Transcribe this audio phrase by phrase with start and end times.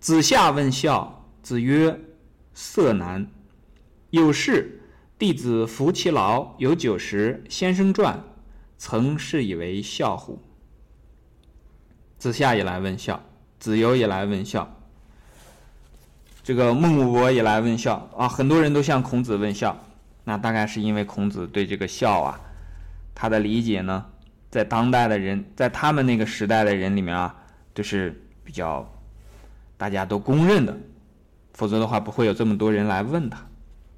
[0.00, 2.00] 子夏问孝，子曰
[2.54, 3.30] ：“色难。
[4.08, 4.80] 有事，
[5.18, 7.44] 弟子服其劳，有酒食。
[7.50, 8.24] 先生传，
[8.78, 10.42] 曾是以为孝乎？”
[12.16, 13.22] 子夏也来问孝，
[13.58, 14.74] 子游也来问孝，
[16.42, 18.26] 这个孟武伯也来问孝啊！
[18.26, 19.84] 很多人都向孔子问孝，
[20.24, 22.40] 那大概是因为孔子对这个孝啊，
[23.14, 24.06] 他的理解呢，
[24.50, 27.36] 在当代的人，在他们那个时代的人里面啊，
[27.74, 28.90] 就是比较。
[29.80, 30.76] 大家都公认的，
[31.54, 33.38] 否则的话不会有这么多人来问他。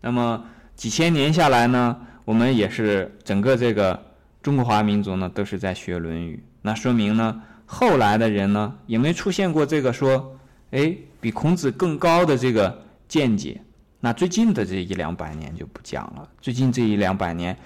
[0.01, 0.45] 那么
[0.77, 4.01] 几千年下来呢，我们也是整个这个
[4.41, 10.39] 中国华民族呢都是在学《论语》，那说明呢后来的人呢也没出现过这个说，
[10.71, 13.61] 哎，比孔子更高的这个见解。
[13.99, 17.59] 那最近的这一两百年就不讲了，最近这一两百年，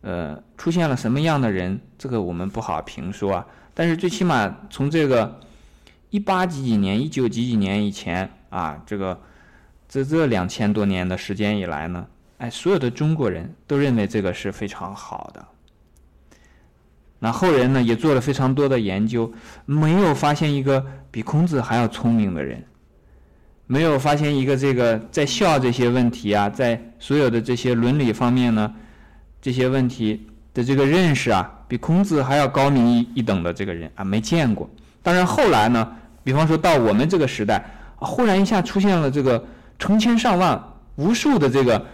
[0.00, 3.46] 呃，出现了什么样的人，这个我们不好评说啊。
[3.72, 5.40] 但是最起码从这个。
[6.10, 9.20] 一八几几年，一九几几年以前啊，这个
[9.88, 12.04] 这这两千多年的时间以来呢，
[12.38, 15.46] 哎，所有的中国人都认为这个是非常好的。
[17.20, 19.32] 那后人呢也做了非常多的研究，
[19.66, 22.64] 没有发现一个比孔子还要聪明的人，
[23.68, 28.74] 没有发现一个这个在孝这些问题啊，在所有的这些伦理方面呢，
[29.40, 34.68] 这些问题的这个认识啊，比孔子还要高明一一等的这个人啊，没见过。
[35.04, 35.96] 当然后来呢。
[36.22, 37.64] 比方说到我们这个时代，
[37.96, 39.44] 忽然一下出现了这个
[39.78, 40.62] 成千上万、
[40.96, 41.84] 无数的这个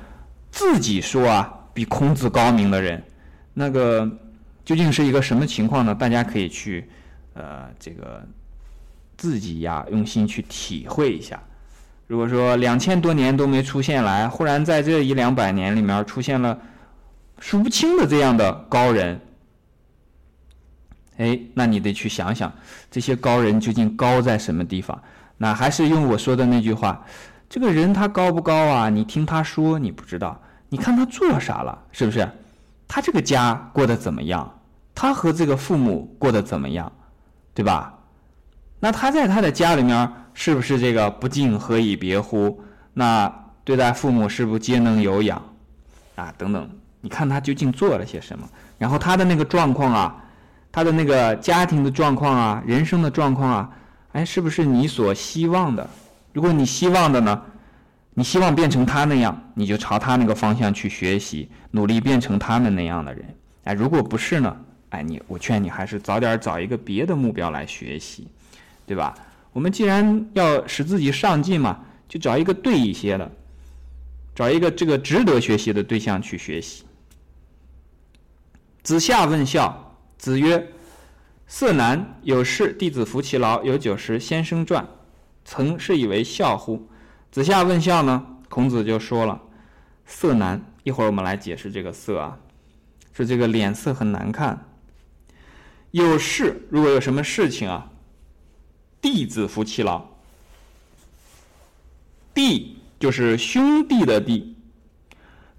[0.51, 3.03] 自己说啊比孔子高明的人，
[3.55, 4.11] 那个
[4.65, 5.95] 究竟是一个什么情况呢？
[5.95, 6.89] 大家可以去
[7.35, 8.23] 呃这个
[9.17, 11.41] 自己呀用心去体会一下。
[12.07, 16.59] 如果说两千多年都没出现来，忽然在这一两百年里面出现了
[17.39, 19.21] 数不清的这样的高人。
[21.19, 22.53] 哎，那你得去想想，
[22.91, 25.01] 这些高人究竟高在什么地方？
[25.39, 27.05] 那还是用我说的那句话，
[27.49, 28.89] 这个人他高不高啊？
[28.89, 32.29] 你听他说你不知道，你看他做啥了，是不是？
[32.89, 34.51] 他这个家过得怎么样？
[34.95, 36.91] 他和这个父母过得怎么样？
[37.53, 37.95] 对吧？
[38.81, 42.63] 那他在他的家里面是不是这个不敬何以别乎？
[42.93, 43.33] 那
[43.65, 45.43] 对待父母是不是皆能有养？
[46.15, 48.49] 啊，等等，你看他究竟做了些什么？
[48.79, 50.23] 然后他的那个状况啊？
[50.77, 53.71] 他的那个家庭的状况啊，人生的状况啊，
[54.13, 55.89] 哎，是不是你所希望的？
[56.35, 57.43] 如果你希望的呢，
[58.13, 63.25] 你希望变成他那样，你就朝他那个方向去学习，努力变成他们那样的人。
[63.65, 64.55] 哎，如果不是呢，
[64.91, 68.29] 哎，你我劝你还是早点找一个别的目标来学习，
[68.87, 69.15] 对吧？
[69.55, 73.33] 我们既然要使自己上进嘛，就找一个对一些的，
[74.35, 76.85] 找一个这个值得学习的对象去学习。
[78.83, 79.83] 子夏问孝。
[80.19, 80.73] 子曰
[81.47, 82.19] ：“色难。
[82.23, 84.19] 有事，弟子服其劳，有酒食。
[84.19, 84.87] 先生传，
[85.45, 86.89] 曾是以为孝乎？”
[87.31, 88.27] 子夏问孝呢？
[88.49, 89.41] 孔子就说了
[90.07, 92.39] ：“色难。”一会儿我们来解释这个“色”啊，
[93.13, 94.67] 是这个脸色很难看。
[95.91, 97.91] 有事，如果有什么事情啊，
[99.01, 100.07] 弟子服其劳。
[102.33, 104.57] 弟就是兄弟的弟，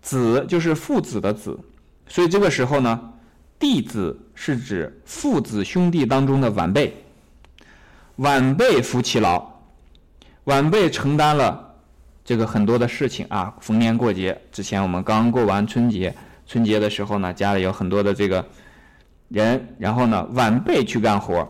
[0.01, 1.59] 子就是父子的子，
[2.07, 3.13] 所以这个时候呢。
[3.59, 6.95] 弟子是指父子兄弟当中的晚辈，
[8.17, 9.49] 晚辈服其劳，
[10.43, 11.75] 晚辈承担了
[12.23, 13.55] 这个很多的事情啊。
[13.59, 16.13] 逢年过节，之前我们刚过完春节，
[16.45, 18.45] 春节的时候呢，家里有很多的这个
[19.29, 21.47] 人，然后呢，晚辈去干活，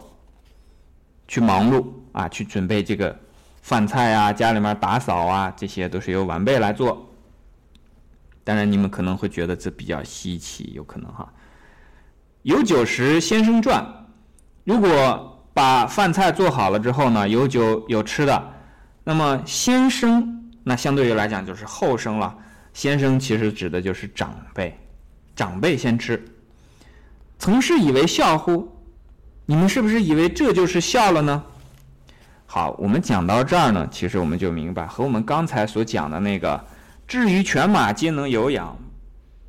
[1.27, 3.13] 去忙碌啊，去准备这个
[3.61, 7.05] 饭菜啊，家里面打扫啊，这些都是由晚辈来做。
[8.45, 11.29] 当然，你们可能会觉得这比较稀奇，有可能哈。
[12.43, 13.85] 有酒食，先生传。
[14.63, 18.53] 如果把饭菜做好了之后呢，有酒有吃的，
[19.03, 22.35] 那么先生那相对于来讲就是后生了。
[22.73, 24.77] 先生其实指的就是长辈，
[25.35, 26.23] 长辈先吃。
[27.39, 28.71] 曾是以为孝乎？
[29.45, 31.43] 你们是不是以为这就是孝了呢？
[32.45, 36.63] 好，我们讲到这儿呢，其实我们就明白，和我们刚才所讲的那个
[37.07, 38.77] “至于犬马皆能有养，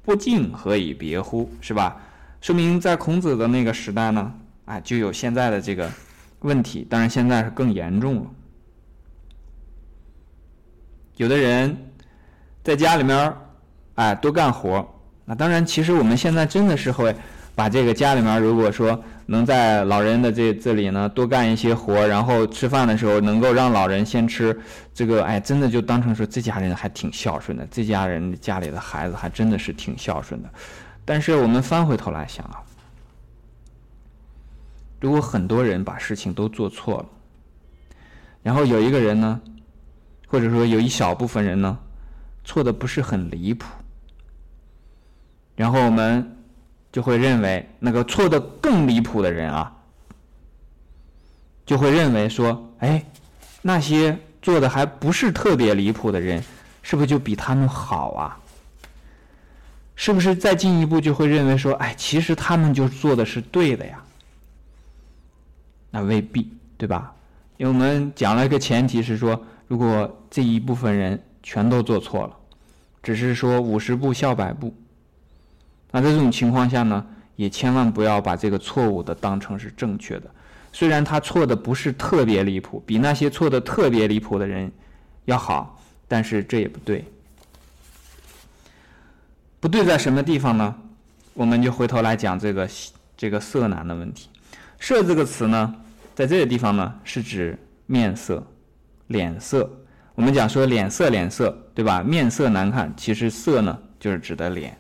[0.02, 1.96] 不敬何以别乎”是吧？
[2.40, 4.32] 说明在孔子的那个时代呢，
[4.66, 5.90] 哎，就有现在的这个
[6.40, 6.86] 问题。
[6.88, 8.30] 当然，现在是更严重了。
[11.16, 11.76] 有的人
[12.62, 13.34] 在家里面，
[13.96, 14.86] 哎，多干活。
[15.24, 17.14] 那当然，其实我们现在真的是会
[17.54, 24.58] 把这个家里面，如果说能在老人的这这里呢多干一些活，然后吃饭的时候能够让老人先吃，
[24.94, 30.48] 这个哎，真的就当成说这家人还挺孝顺的，这家人家里的孩子还真的是挺孝顺的。
[31.08, 32.60] 但是我们翻回头来想啊，
[35.00, 37.06] 如果很多人把事情都做错了，
[38.42, 39.40] 然后有一个人呢，
[40.26, 41.78] 或者说有一小部分人呢，
[42.44, 43.66] 错的不是很离谱，
[45.56, 46.36] 然后我们
[46.92, 49.74] 就会认为那个错的更离谱的人啊，
[51.64, 53.02] 就会认为说，哎，
[53.62, 56.44] 那些做的还不是特别离谱的人，
[56.82, 58.38] 是不是就比他们好啊？
[60.00, 64.00] 是不是再进一步就会认为说，哎，其实他们就做的是对的呀？
[65.90, 67.12] 那未必，对吧？
[67.56, 72.36] 因为我们讲了一个前提是说，如果这一部分人全都做错了，
[73.02, 74.72] 只是说五十步笑百步，
[75.90, 77.04] 那在这种情况下呢，
[77.34, 80.30] 也千万不要把这个错误的当成是正确的。
[80.72, 84.70] 虽然他错的不是特别离谱，比那些错的特别离谱的人
[85.24, 87.04] 要好，但是这也不对。
[89.60, 90.74] 不对在什么地方呢？
[91.34, 92.68] 我们就回头来讲这个
[93.16, 94.28] 这个色难的问题。
[94.78, 95.74] 色这个词呢，
[96.14, 98.46] 在这个地方呢，是指面色、
[99.08, 99.68] 脸色。
[100.14, 102.02] 我们讲说脸色，脸色，对吧？
[102.02, 104.76] 面色难看，其实色呢，就是指的脸、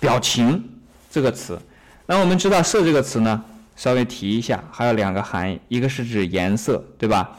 [0.00, 0.62] 表情
[1.10, 1.58] 这个词。
[2.06, 3.44] 那我们知道色这个词呢，
[3.76, 7.38] 稍微提一下，还有两个含义，一个是指颜色，对吧？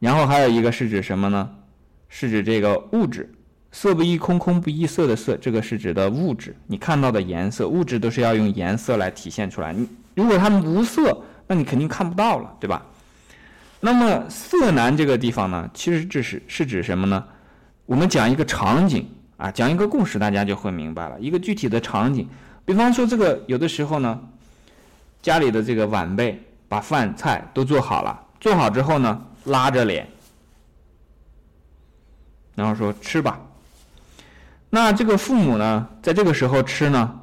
[0.00, 1.50] 然后还有一个是指什么呢？
[2.08, 3.32] 是指这个物质。
[3.72, 6.54] 色不异空，空不异色的色，这个是指的物质。
[6.66, 9.72] 你看到的颜色，物质都是要用颜色来体现出来。
[9.72, 12.84] 你如果它无色，那你肯定看不到了，对吧？
[13.80, 17.24] 那么色难这个地方呢，其实这是是指什么呢？
[17.86, 19.08] 我们讲一个场景
[19.38, 21.18] 啊，讲一个故事，大家就会明白了。
[21.18, 22.28] 一个具体的场景，
[22.64, 24.20] 比方说这个有的时候呢，
[25.22, 30.06] 家里的这个晚辈把饭菜都做好了，做好之后呢，拉着脸，
[32.54, 33.40] 然后说吃吧。
[34.74, 37.20] 那这个父母呢，在这个时候吃呢，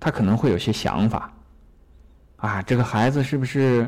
[0.00, 1.30] 他可能会有些想法，
[2.36, 3.86] 啊，这个孩子是不是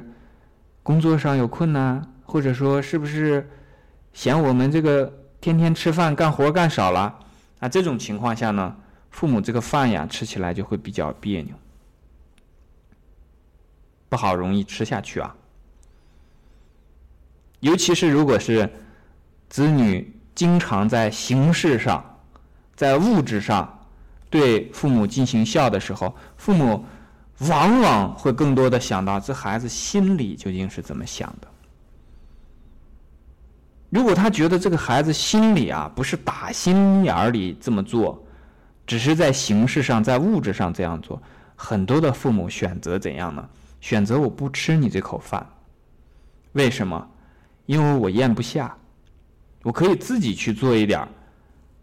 [0.83, 3.49] 工作上有困难，或者说是不是
[4.13, 5.11] 嫌我们这个
[5.41, 7.19] 天天吃饭干活干少了？
[7.61, 8.77] 啊，这种情况下呢，
[9.11, 11.55] 父母这个饭呀吃起来就会比较别扭，
[14.11, 15.35] 不好容易吃下去啊。
[17.61, 18.71] 尤其是如果是
[19.49, 22.05] 子女经常在形式上。
[22.79, 23.77] 在物质上
[24.31, 26.87] 对父母进行孝的时候，父母
[27.49, 31.49] 往往会更多的想到这孩子心里究竟是怎么想的。
[33.91, 38.25] 如果他觉得这个孩子心里啊不是打心眼里这么做，
[38.87, 41.21] 只是在形式上、在物质上这样做，
[41.57, 43.45] 很多的父母选择怎样呢？
[43.81, 45.45] 选择我不吃你这口饭。
[46.53, 47.11] 为什么？
[47.67, 48.73] 因为我咽不下，
[49.65, 51.05] 我可以自己去做一点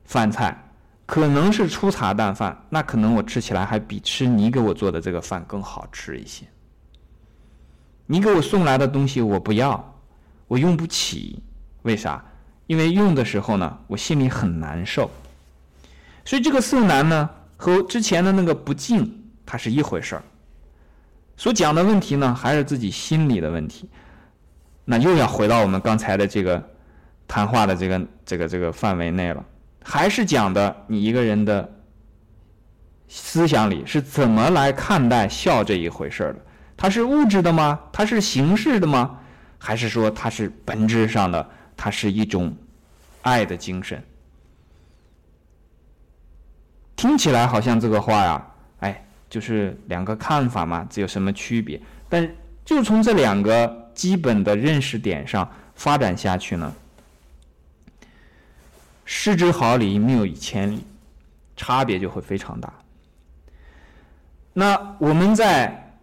[0.06, 0.58] 饭菜。
[1.06, 6.46] 可能是粗茶淡饭，那可能我吃起来还比吃你给我做的这个饭更好吃一些。
[8.08, 9.96] 你给我送来的东西我不要，
[10.48, 11.42] 我用不起，
[11.84, 12.24] 为啥？
[12.68, 15.10] 因为用的时候呢，我心里很难受。
[16.24, 20.24] 所以这个色难呢，和之前的那个不敬，它是一回事儿。
[21.38, 23.88] 所讲的问题呢，还是自己心里的问题。
[24.86, 26.64] 那又要回到我们刚才的这个
[27.28, 29.46] 谈话的这个这个这个范围内了。
[29.88, 31.70] 还是讲的你一个人的
[33.08, 36.38] 思想里是怎么来看待孝这一回事的？
[36.76, 37.80] 它是物质的吗？
[37.94, 39.20] 它是形式的吗？
[39.60, 41.48] 还是说它是本质上的？
[41.78, 42.52] 它是一种
[43.22, 44.04] 爱的精神？
[46.96, 48.48] 听起来好像这个话呀，
[48.80, 51.80] 哎，就是两个看法嘛，这有什么区别？
[52.10, 52.28] 但
[52.66, 56.74] 就从这两个基本的认识点上发展下去呢？
[59.06, 60.86] 失之毫厘，谬以千里，
[61.56, 62.74] 差别就会非常大。
[64.52, 65.96] 那我们在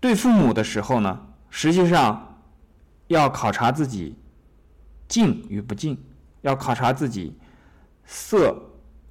[0.00, 2.38] 对父母的时候呢，实际上
[3.08, 4.16] 要考察自己
[5.08, 5.98] 敬与不敬，
[6.42, 7.36] 要考察自己
[8.04, 8.56] 色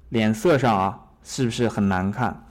[0.08, 2.46] 脸色上啊是不是很难看。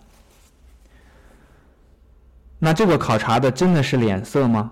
[2.60, 4.72] 那这个考察的真的是脸色吗？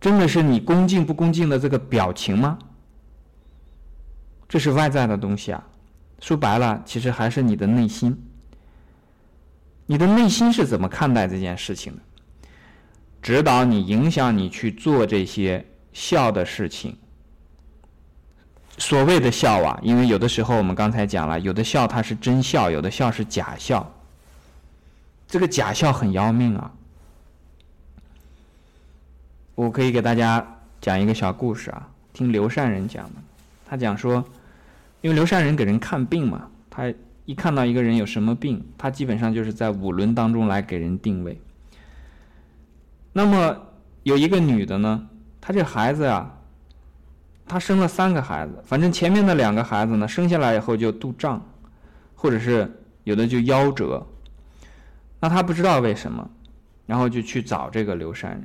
[0.00, 2.58] 真的是你恭敬不恭敬的这个表情吗？
[4.48, 5.64] 这是外在的东西啊，
[6.20, 8.16] 说白了，其实还是你的内心。
[9.86, 12.00] 你的内心是怎么看待这件事情的？
[13.20, 16.96] 指导你、影响你去做这些孝的事情。
[18.76, 23.90] 所谓的孝啊，因为有的时候我们刚才讲了，有的孝它是真孝，有的孝是假孝。
[25.26, 26.72] 这个假孝很要命啊！
[29.54, 30.46] 我可以给大家
[30.80, 33.23] 讲一个小故事啊，听刘善人讲的。
[33.74, 34.24] 他讲说，
[35.00, 41.40] 因为刘善人给人看病嘛，他一看到一个人有什么病，他基本上就是在五轮当中来给人定位。
[43.12, 43.60] 那么
[44.04, 45.08] 有一个女的呢，
[45.40, 46.30] 她这孩子呀，
[47.48, 51.44] 她生了三个孩子，反正前面的两个孩子呢，生下来以后就肚胀，
[52.14, 52.70] 或者是
[53.02, 54.06] 有的就夭折。
[55.18, 56.30] 那她不知道为什么，
[56.86, 58.44] 然后就去找这个刘善人。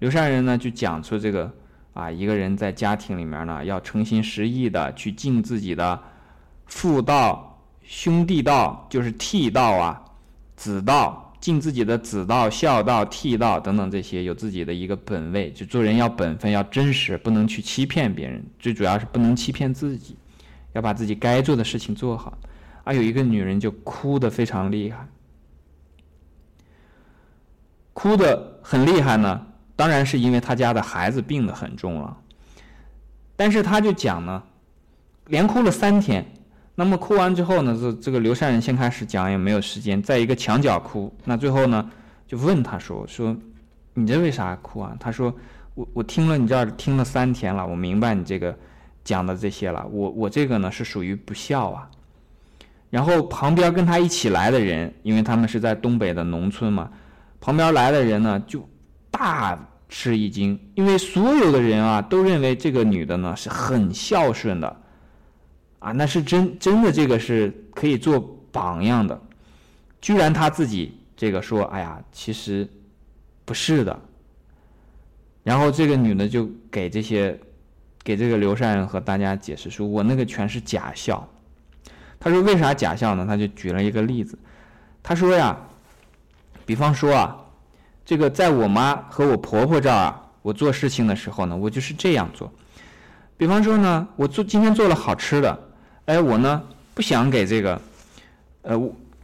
[0.00, 1.50] 刘善人呢就讲出这个
[1.96, 5.98] 啊，一个人在家庭里面呢，要诚心实意的去尽自己的
[6.66, 10.04] 父道、兄弟道，就是悌道啊、
[10.54, 11.22] 子道。
[11.38, 18.44] 尽自己的子道、孝道、悌道等等这些，有自己的一个本位，就做人要本分、要真实，不能去欺骗别人。
[18.58, 20.16] 最主要是不能欺骗自己，
[20.72, 22.36] 要把自己该做的事情做好。
[22.82, 25.06] 啊，有一个女人就哭得非常厉害，
[27.92, 29.46] 哭得很厉害呢，
[29.76, 32.16] 当然是因为他家的孩子病得很重了。
[33.36, 34.42] 但是他就讲呢，
[35.26, 36.26] 连哭了三天。
[36.74, 41.14] 那么哭完之后呢，这这个刘善人先开始讲也没有时间，在一个墙角哭。
[41.24, 41.90] 那最后呢，
[42.26, 43.36] 就问他说：“说
[43.94, 45.34] 你这为啥哭啊？”他说
[45.74, 48.54] ：“我我听了你这儿听了三天了，我明白你这个
[49.04, 49.86] 讲的这些了。
[49.90, 51.90] 我我这个呢是属于不孝啊。”
[52.90, 56.90] 然后旁边跟他一起来的人，因为他们是在东北的农村嘛，
[57.40, 58.66] 旁边来的人呢就
[59.18, 59.58] 大
[59.88, 64.76] 吃一惊，因为所有的人啊都认为这个女的呢是很孝顺的。
[65.78, 68.20] 啊，那是真真的，这个是可以做
[68.52, 69.18] 榜样的。
[70.00, 72.68] 居然她自己这个说：“哎呀，其实
[73.44, 73.98] 不是的。”
[75.44, 77.38] 然后这个女的就给这些
[78.02, 81.26] 给这个刘善人和大家解释说：“我那个全是假笑。”
[82.18, 84.36] 他说：“为啥假笑呢？”他就举了一个例子。
[85.02, 85.56] 他说呀
[86.66, 87.36] ：“比方说啊，
[88.06, 92.50] 这个在我妈和我婆婆这儿啊，我做事情的时候呢，我就是这样做。
[93.36, 95.58] 比方说呢，我做今天做了好吃的。”
[96.06, 96.62] 哎，我呢
[96.94, 97.80] 不想给这个，
[98.62, 98.80] 呃，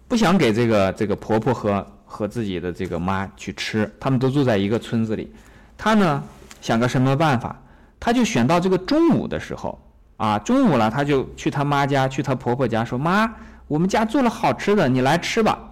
[0.09, 5.33] 不想给这个这个婆婆和和自己的这个妈去吃，他们都住在一个村子里。
[5.79, 6.21] 他呢
[6.61, 7.57] 想个什么办法？
[8.01, 9.79] 他就选到这个中午的时候
[10.17, 13.33] 啊，中午了，他就去他妈家，去他婆婆家，说妈，
[13.69, 15.72] 我们家做了好吃的，你来吃吧。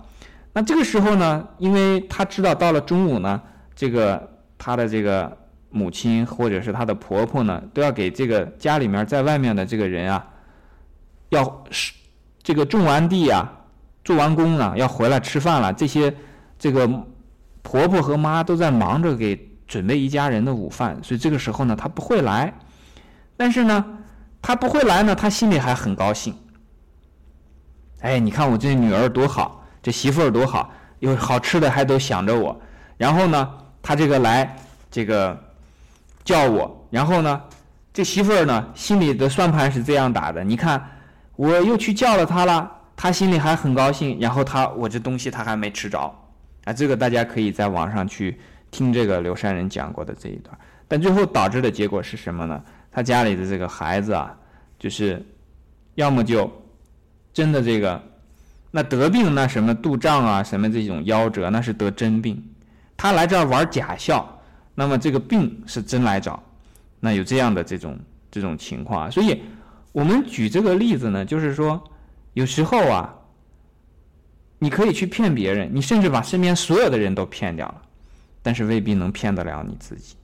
[0.53, 3.41] 那这个时候呢，因为他知道到了中午呢，
[3.75, 4.29] 这个
[4.59, 5.37] 他的这个
[5.71, 10.27] 母亲或者是他的婆婆呢，都要给这个家里面在外面的这个人啊。
[11.29, 11.93] 要是
[12.43, 13.49] 这个种完地啊，
[14.05, 15.73] 做完工了，要回来吃饭了。
[15.73, 16.13] 这些
[16.59, 16.89] 这个
[17.63, 22.53] 婆婆和妈都在忙着给准备一家人的午饭，所以这个时候呢，她不会来。
[23.37, 23.85] 但是呢，
[24.43, 26.35] 他不会来呢，他心里还很高兴。
[28.01, 32.61] 哎，你看我这女儿多好，这媳妇儿多好，有好吃的还都想着我。
[32.97, 33.51] 然后呢，
[33.83, 34.57] 他这个来
[34.91, 35.39] 这个
[36.25, 37.41] 叫我，然后呢，
[37.93, 40.85] 这媳妇儿呢心里的算盘是这样打的，你看。
[41.37, 44.19] 我又去叫了他了，他心里还很高兴。
[44.21, 45.99] 然后他，我这东西他还没吃着，
[46.65, 48.39] 啊，这个大家可以在网上去
[48.71, 50.55] 听这个刘山人讲过的这一段。
[50.87, 52.63] 但最后导致的结果是什么呢？
[52.93, 54.37] 他家里的这个孩子啊，
[54.79, 55.25] 就是
[55.95, 56.53] 要么就
[57.33, 58.03] 真的这个，
[58.71, 62.43] 那得病那什么肚胀啊，什么这种夭折，那是得真病。
[62.97, 64.41] 他来这儿玩假笑，
[64.75, 66.43] 那么这个病是真来找，
[67.01, 67.99] 那有这样的这种
[68.31, 69.43] 这种情况，所以。
[69.93, 71.83] 我们举这个例子呢，就是说，
[72.35, 73.13] 有时候啊，
[74.61, 77.83] 你可以去骗别人，你甚至把身边所有的人都骗掉了，
[78.41, 80.15] 但是未必能骗得了你自己，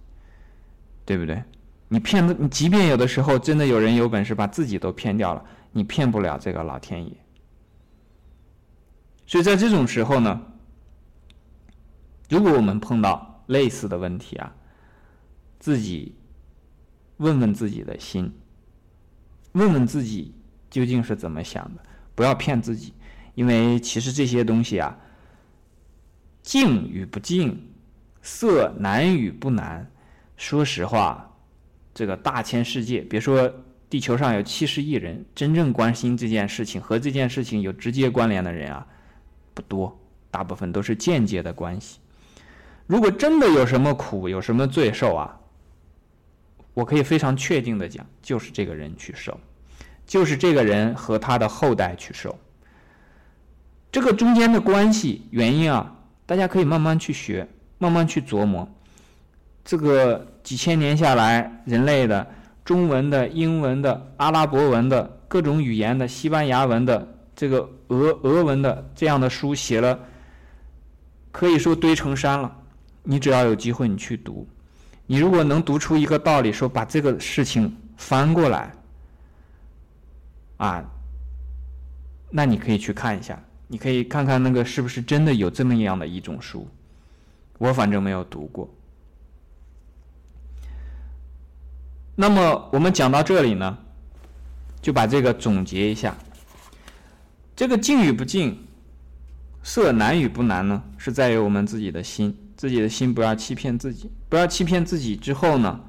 [1.04, 1.42] 对不对？
[1.88, 7.12] 你骗的，你即便有的时候真的有人有本事把自己都骗掉了，你骗不了这个老天爷。
[9.26, 10.40] 所以在这种时候呢，
[12.28, 14.54] 如果我们碰到类似的问题啊，
[15.58, 16.14] 自己
[17.18, 18.32] 问问自己的心。
[19.52, 20.34] 问问自己
[20.68, 21.82] 究竟是怎么想的，
[22.14, 22.92] 不要骗自己，
[23.34, 24.98] 因为其实这些东西啊，
[26.42, 27.70] 静与不静，
[28.20, 29.90] 色难与不难，
[30.36, 31.34] 说实话，
[31.94, 33.50] 这个大千世界，别说
[33.88, 38.86] 地球上有七十亿人，真正关心这件事情和这件事情有直接关联的人啊，
[39.56, 39.98] 不多，
[40.30, 41.98] 大部分都是间接的关系。
[42.86, 45.40] 如果真的有什么苦，有什么罪受啊？
[46.74, 49.40] 我可以非常确定的讲，就是这个人去受，
[50.06, 52.38] 就是这个人和他的后代去受。
[53.90, 55.96] 这个中间的关系原因啊，
[56.26, 57.48] 大家可以慢慢去学，
[57.78, 58.68] 慢慢去琢磨。
[59.64, 62.26] 这个几千年下来，人类的
[62.62, 69.96] 中文的、英文的、阿拉伯文的各种语言的、西班牙文的、这个俄俄文的这样的书写了，
[71.30, 72.50] 可以说堆成山了。
[73.02, 74.48] 你只要有机会，你去读。
[75.06, 78.72] 你如果能读出一个道理，说把这个事情翻过来，
[80.56, 80.84] 啊，
[82.30, 86.66] 那你可以去看一下，你可以看看那个是不是真的有这么样的一种书。
[87.58, 88.68] 我反正没有读过，
[92.14, 93.78] 那么我们讲到这里呢，
[94.80, 96.16] 就把这个总结一下。
[97.56, 98.66] 这个静与不静，
[99.62, 105.80] 色难与不难呢，是在于我们自己的心，自己的心不要欺骗自己，不要欺骗自己之后呢，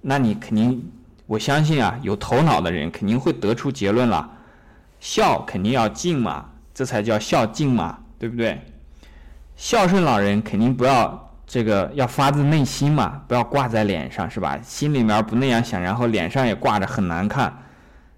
[0.00, 0.90] 那你肯定，
[1.26, 4.28] 我相信啊，有头脑的人肯定会得出结论了，
[4.98, 8.60] 孝肯定要静嘛，这才叫孝敬嘛，对不对？
[9.54, 14.58] 孝顺老人肯定不要这个，要发自内心嘛，不要挂在脸上，是吧？
[14.60, 17.56] 心里面不那样想，然后脸上也挂着很难看，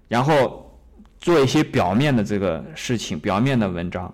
[0.07, 0.67] 然后。
[1.21, 4.11] 做一些表面的这个事情，表面的文章，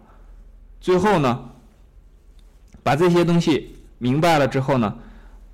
[0.81, 1.49] 最后呢，
[2.83, 4.93] 把这些东西明白了之后呢，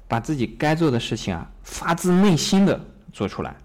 [0.08, 3.56] 把自己该做的事情啊，发自内心的做出来，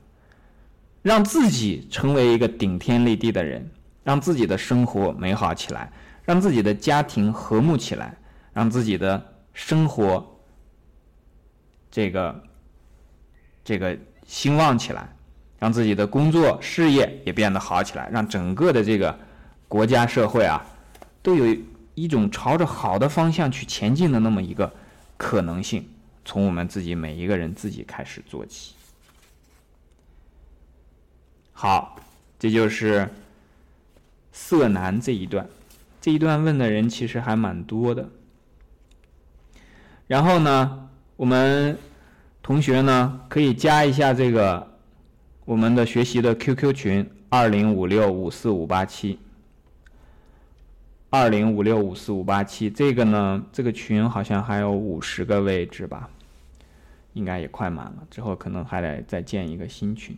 [1.00, 3.66] 让自己成为一个顶天立地的人，
[4.04, 5.90] 让自己的生活美好起来，
[6.24, 8.14] 让自己的家庭和睦起来，
[8.52, 10.38] 让自己的生活
[11.90, 12.42] 这个
[13.64, 15.08] 这个兴旺起来。
[15.58, 19.18] 让自己的工作事业也变得好起来，让整个的这个
[19.66, 20.64] 国家社会啊，
[21.20, 21.56] 都有
[21.96, 24.72] 一种朝着好的方向去前进的那么一个
[25.16, 25.84] 可能性。
[26.24, 28.74] 从我们自己每一个人自己开始做起。
[31.52, 31.98] 好，
[32.38, 33.08] 这就是
[34.30, 35.48] 色难这一段。
[36.00, 38.08] 这一段问的人其实还蛮多的。
[40.06, 41.76] 然后呢，我们
[42.42, 44.77] 同学呢可以加一下这个。
[45.48, 49.18] 我们的学习的 QQ 群二零五六五四五八七，
[51.08, 56.10] 二零五六五四五八七，这个呢，这个群好像还有五十个位置吧，
[57.14, 60.14] 应该也快满了，之后可能还得再建一个新群。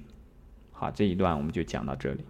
[0.73, 2.25] 好，这一段我们就讲到这里。